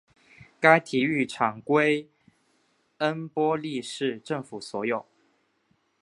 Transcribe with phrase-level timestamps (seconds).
[0.59, 2.09] 该体育场归
[2.97, 5.05] 恩波利市政府所有。